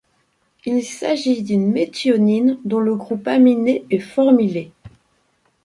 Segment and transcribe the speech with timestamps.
[0.65, 4.71] Il s'agit d'une méthionine dont le groupe aminé est formylé.